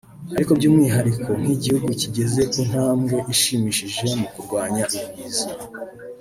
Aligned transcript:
ariko 0.37 0.51
by’umwihariko 0.57 1.29
nk’igihugu 1.41 1.87
kigeze 2.01 2.41
ku 2.51 2.59
ntambwe 2.69 3.17
ishimishije 3.33 4.03
mu 4.19 4.27
kurwanya 4.33 4.83
Ibiza 5.07 5.47